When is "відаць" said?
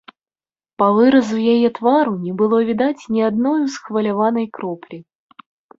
2.73-2.99